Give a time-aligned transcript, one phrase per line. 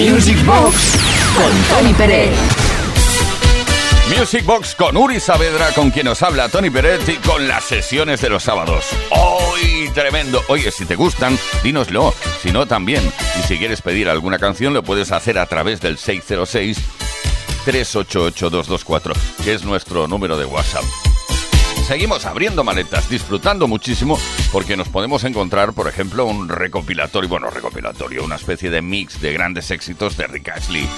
[0.00, 0.96] Music Box
[1.36, 2.34] con Tony Pérez.
[4.18, 8.22] Music Box con Uri Saavedra, con quien nos habla Tony Pérez y con las sesiones
[8.22, 8.86] de los sábados.
[9.10, 10.40] ¡Hoy tremendo!
[10.48, 12.14] Oye, si te gustan, dínoslo.
[12.40, 13.12] Si no, también.
[13.38, 16.78] Y si quieres pedir alguna canción, lo puedes hacer a través del 606
[17.66, 19.12] 388 224,
[19.44, 21.09] que es nuestro número de WhatsApp
[21.90, 24.16] seguimos abriendo maletas, disfrutando muchísimo,
[24.52, 29.32] porque nos podemos encontrar, por ejemplo, un recopilatorio, bueno, recopilatorio, una especie de mix de
[29.32, 30.88] grandes éxitos de Rick Ashley,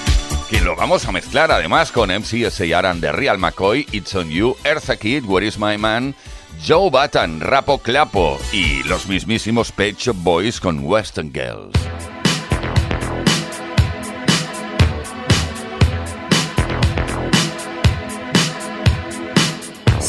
[0.51, 4.55] que lo vamos a mezclar además con MC Aran de Real McCoy, It's On You,
[4.65, 6.15] Eartha Kid, Where Is My Man,
[6.63, 12.12] Joe Button, Rapo Clapo y los mismísimos Pet Boys con Western Girls.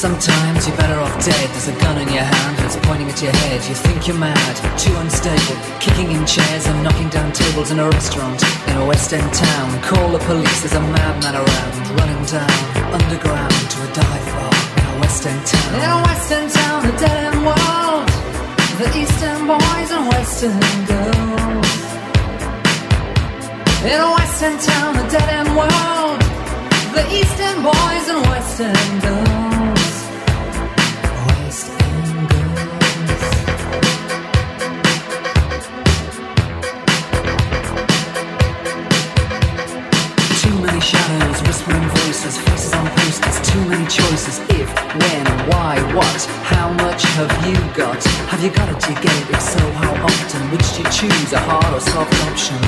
[0.04, 1.48] Sometimes you're better off dead.
[1.56, 3.64] There's a gun in your hand and it's pointing at your head.
[3.64, 5.56] You think you're mad, too unstable.
[5.80, 9.82] Kicking in chairs and knocking down tables in a restaurant in a West End town.
[9.82, 11.74] Call the police, there's a madman around.
[11.96, 12.52] Running down
[12.92, 15.72] underground to a dive bar in a West End town.
[15.72, 18.04] In a West End town, a dead end world.
[18.84, 21.72] The Eastern boys and Western girls.
[23.88, 26.20] In a West End town, a dead end world.
[26.92, 29.43] The Eastern boys and Western girls.
[40.94, 44.40] Shadows, whispering voices, faces on posters, too many choices.
[44.62, 44.70] If,
[45.02, 46.22] when, why, what,
[46.54, 48.02] how much have you got?
[48.32, 48.80] Have you got it?
[48.80, 49.30] Do you get it?
[49.36, 50.42] If so, how often?
[50.52, 52.60] Which do you choose, a hard or soft option?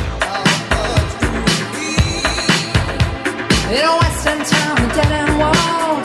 [3.75, 6.03] In a western town, a dead end world,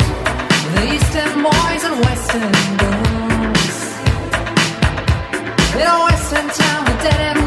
[0.75, 3.77] the eastern boys and western girls.
[5.81, 7.40] In a western town, a dead end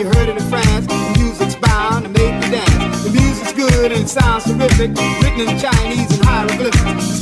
[0.00, 0.86] you heard it in France.
[0.86, 3.04] The music's bound to make you dance.
[3.04, 4.96] The music's good and it sounds terrific.
[5.20, 7.20] Written in Chinese and hieroglyphics.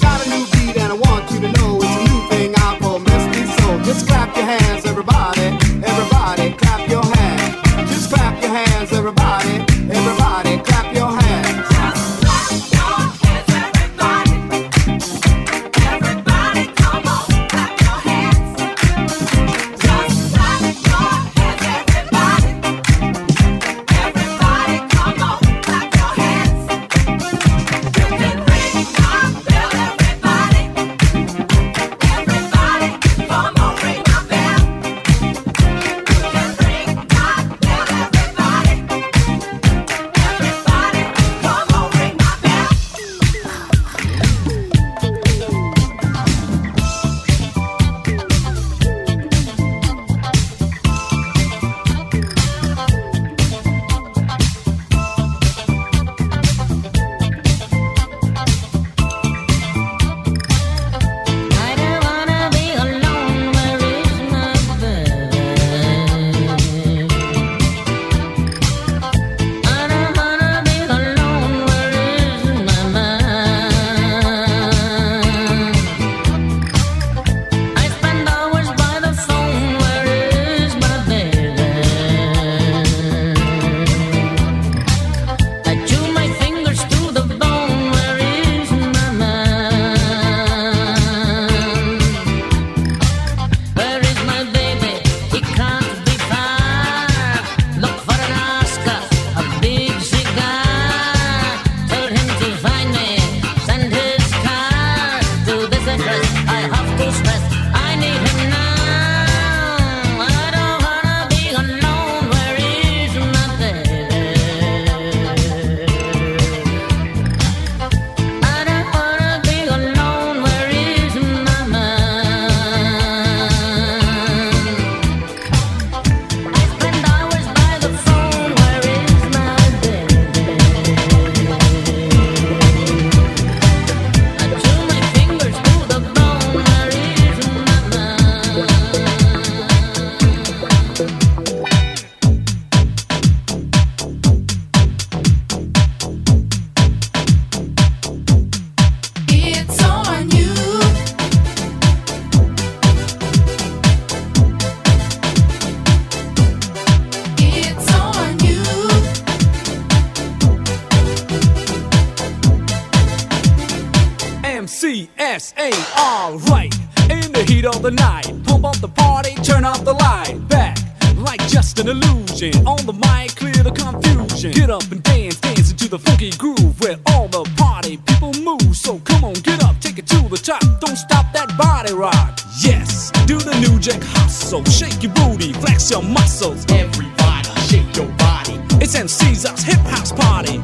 [183.79, 184.65] The hustle.
[184.65, 186.65] Shake your booty, flex your muscles.
[186.71, 188.59] Everybody, shake your body.
[188.81, 190.59] It's MC's hip house party.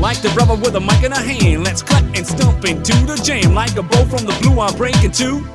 [0.00, 3.16] Like the brother with a mic in a hand, let's cut and stomp into the
[3.22, 3.54] jam.
[3.54, 5.46] Like a bow from the blue, I'm breaking two.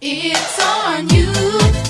[0.00, 1.85] It's on you.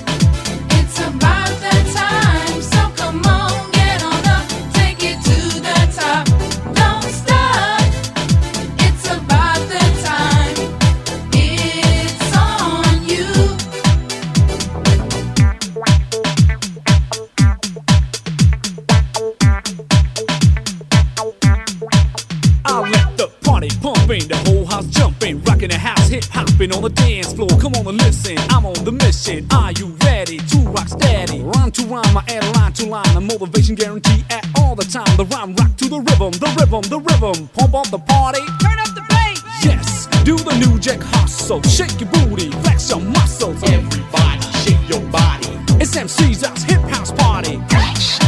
[27.87, 27.93] Floor.
[27.93, 29.47] Come on and listen, I'm on the mission.
[29.53, 31.43] Are you ready to rock steady?
[31.43, 35.17] Rhyme to rhyme, I add line to line, a motivation guarantee at all the time.
[35.17, 37.49] The rhyme rock to the rhythm, the rhythm, the rhythm.
[37.49, 39.43] Pump up the party, turn up the bass.
[39.65, 43.63] Yes, do the new jack hustle, shake your booty, flex your muscles.
[43.63, 45.49] Everybody, shake your body.
[45.79, 47.59] It's MC's house, hip house party.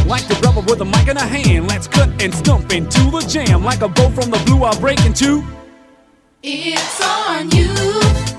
[0.06, 3.20] Like the brother with a mic in a hand, let's cut and stump into the
[3.28, 3.62] jam.
[3.64, 5.44] Like a bow from the blue, I'll break into.
[6.42, 8.37] It's on you.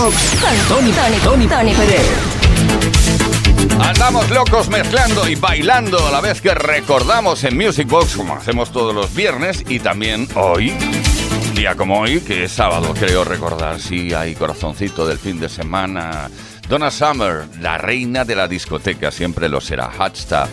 [0.00, 0.16] Fox,
[0.66, 1.74] Tony, Tony, Tony, Tony
[3.84, 8.72] Andamos locos mezclando y bailando a la vez que recordamos en Music Box, como hacemos
[8.72, 10.72] todos los viernes y también hoy,
[11.54, 13.78] día como hoy, que es sábado, creo recordar.
[13.78, 16.30] Sí, hay corazoncito del fin de semana.
[16.66, 19.90] Donna Summer, la reina de la discoteca, siempre lo será.
[19.90, 20.48] Hotstuff,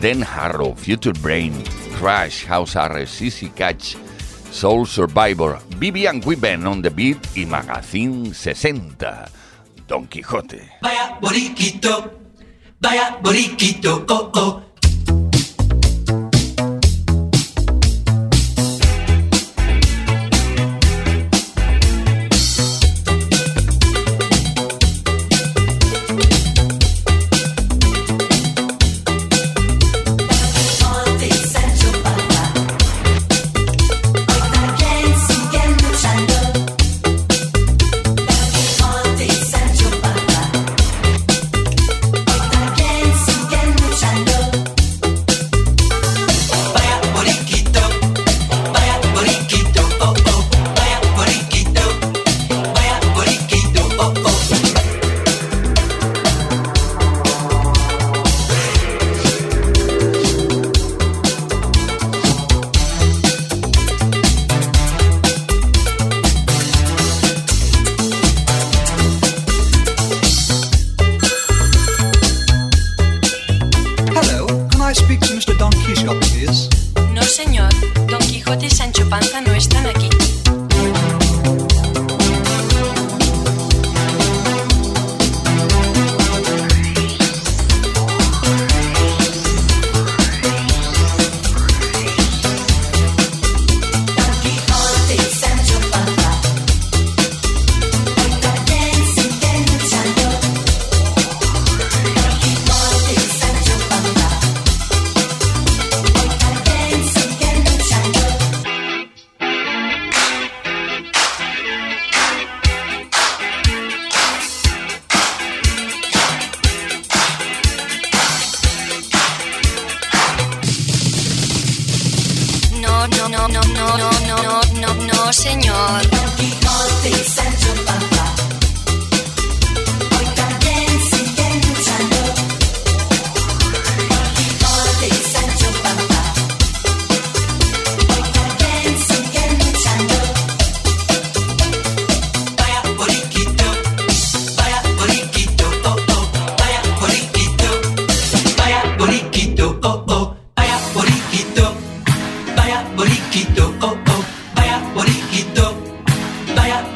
[0.00, 1.52] Den Harrow, Future Brain,
[2.00, 3.96] Crash, House Arrest, Sissy Catch.
[4.54, 9.26] Soul Survivor, Vivian Women on the Beat y Magazine 60,
[9.88, 10.78] Don Quijote.
[10.80, 12.12] Vaya boriquito,
[12.80, 14.62] vaya boriquito, oh oh.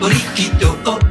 [0.09, 1.08] briquito, oh.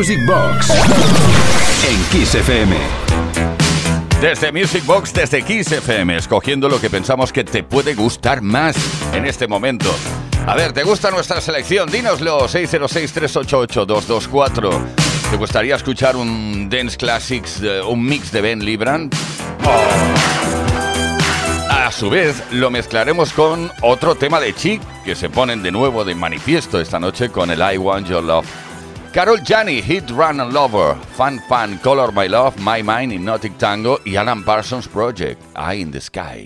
[0.00, 0.70] Music Box
[1.86, 2.74] en Kiss FM.
[4.18, 8.78] Desde Music Box, desde Kiss FM, escogiendo lo que pensamos que te puede gustar más
[9.12, 9.94] en este momento.
[10.46, 11.90] A ver, ¿te gusta nuestra selección?
[11.90, 14.80] Dínoslo, 606-388-224.
[15.32, 19.10] ¿Te gustaría escuchar un Dance Classics, un mix de Ben Libran?
[19.66, 19.82] Oh.
[21.68, 26.06] A su vez, lo mezclaremos con otro tema de Chic, que se ponen de nuevo
[26.06, 28.69] de manifiesto esta noche con el I Want Your Love.
[29.12, 33.98] Carol Jani, Hit Run and Lover, Fun Fun, Color My Love, My Mind, Hypnotic Tango
[34.06, 36.44] y Alan Parsons Project, Eye in the Sky.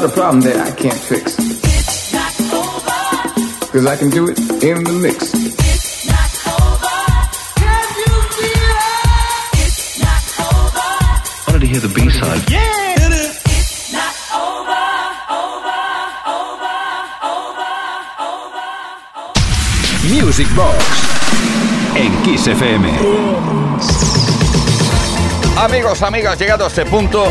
[0.00, 1.34] not a problem that I can't fix.
[1.38, 3.72] It's not over.
[3.72, 5.34] Cause I can do it in the mix.
[5.34, 6.98] It's not over.
[7.58, 9.58] Can you feel it?
[9.58, 10.24] It's not
[10.54, 10.78] over.
[10.78, 12.48] I wanted to hear the B-side.
[12.48, 12.78] Yeah!
[20.08, 20.76] Music Box
[21.96, 22.88] en Kiss FM.
[25.56, 27.26] Amigos, amigas, llegado a este punto,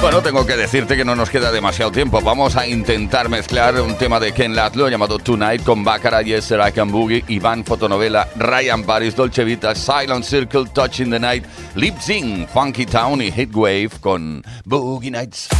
[0.00, 2.22] bueno, tengo que decirte que no nos queda demasiado tiempo.
[2.22, 6.72] Vamos a intentar mezclar un tema de Ken Latlo llamado Tonight con Baccara, Yes, I
[6.72, 11.44] Can Boogie, Iván Fotonovela, Ryan Paris, Dolce Vita, Silent Circle, Touching the Night,
[11.74, 15.50] Lip Zing, Funky Town y Heatwave con Boogie Nights.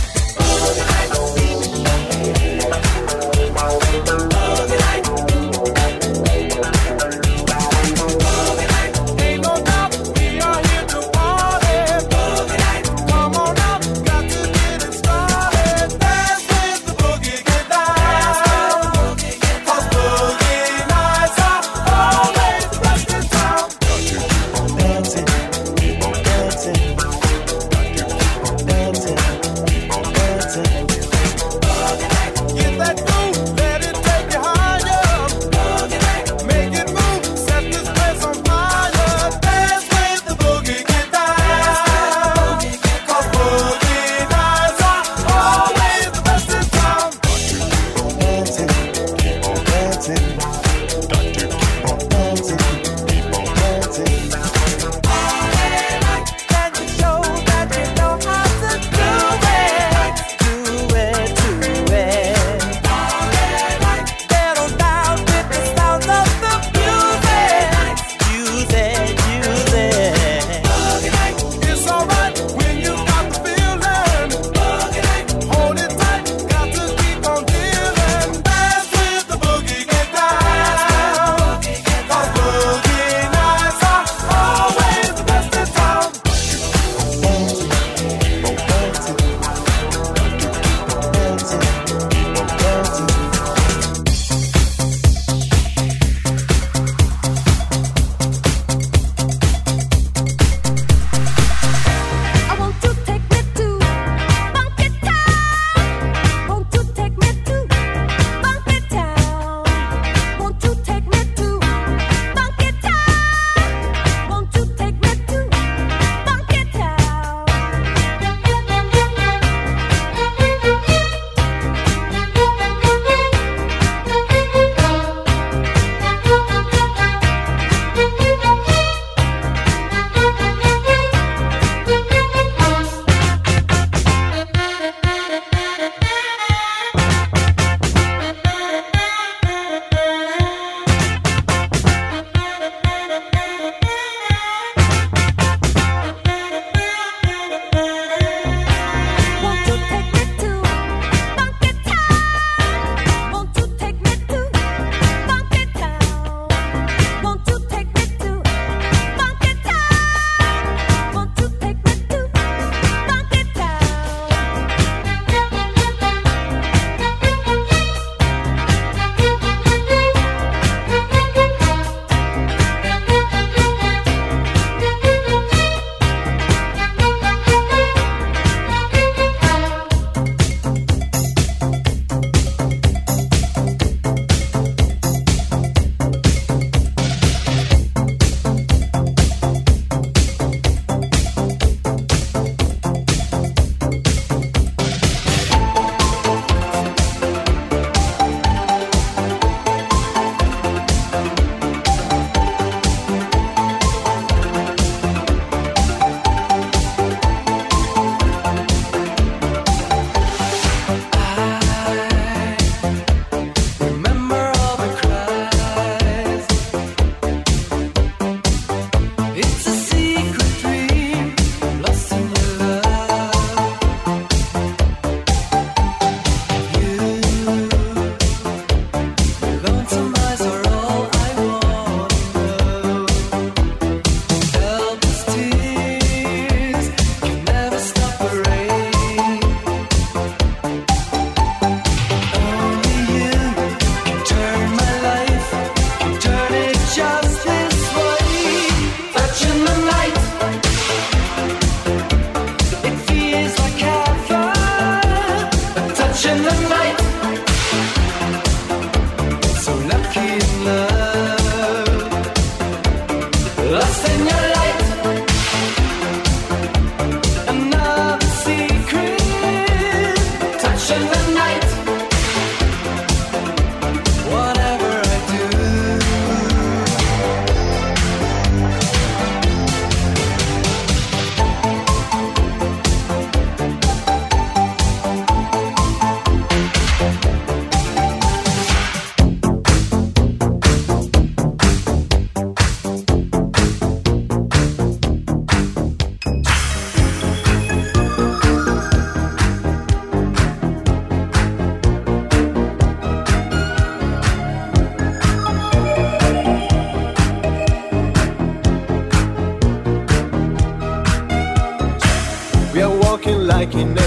[313.72, 313.99] Like in a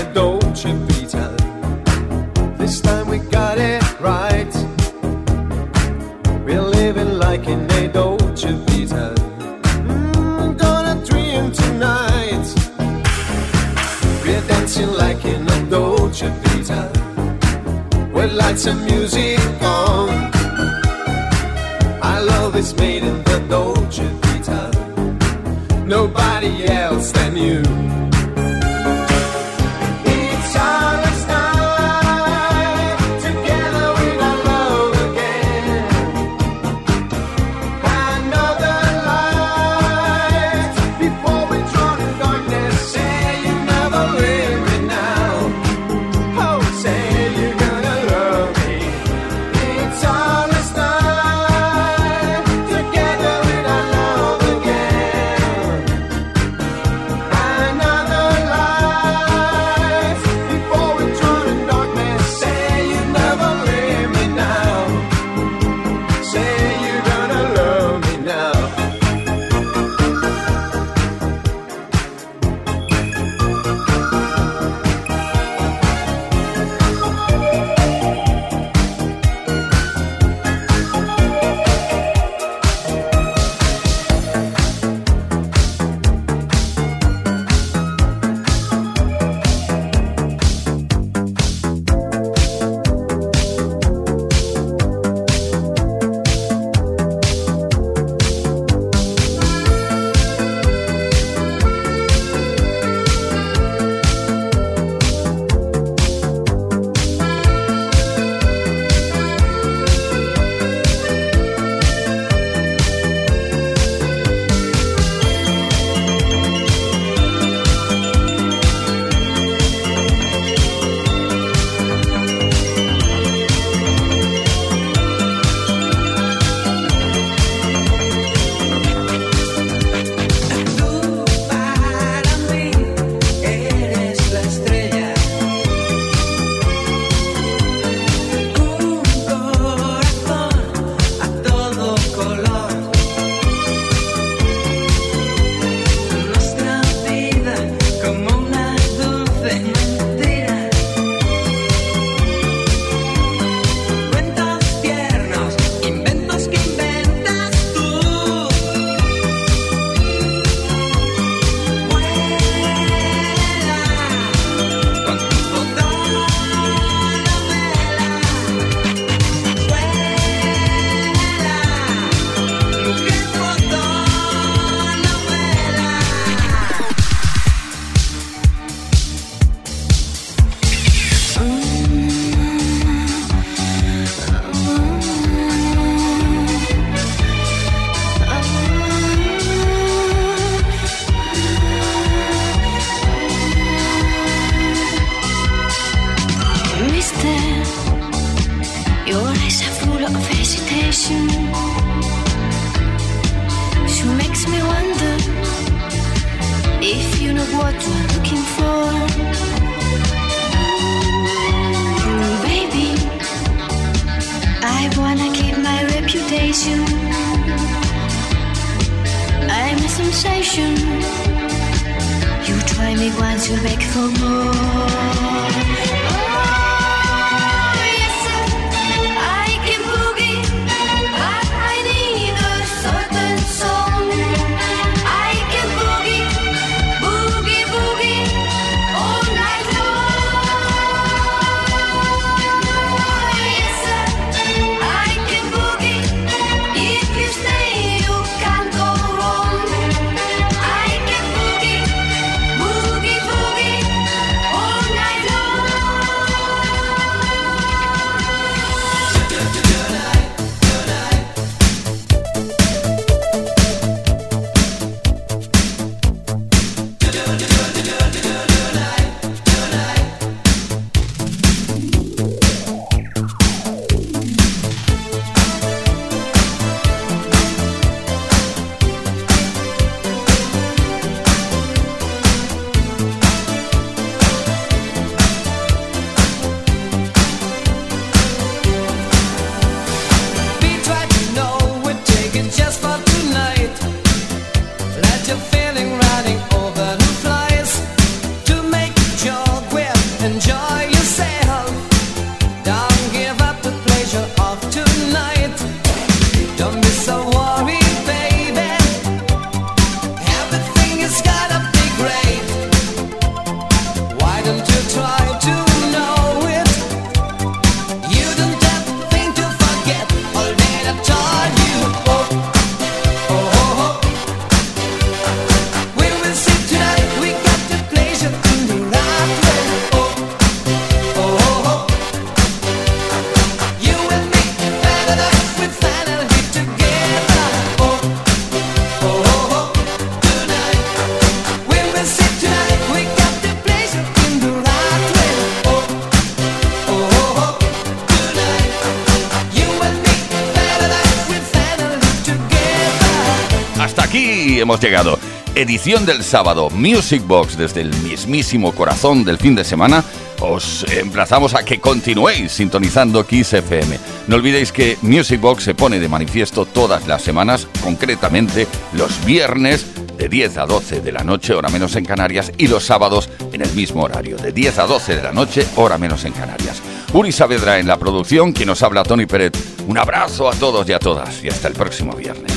[355.84, 360.02] Edición del sábado, Music Box desde el mismísimo corazón del fin de semana.
[360.40, 364.00] Os emplazamos a que continuéis sintonizando Kiss FM.
[364.28, 369.86] No olvidéis que Music Box se pone de manifiesto todas las semanas, concretamente los viernes
[370.18, 373.62] de 10 a 12 de la noche, hora menos en Canarias, y los sábados en
[373.62, 376.82] el mismo horario, de 10 a 12 de la noche, hora menos en Canarias.
[377.12, 379.58] Uri Saavedra en la producción, quien nos habla Tony Peret.
[379.86, 382.53] Un abrazo a todos y a todas y hasta el próximo viernes.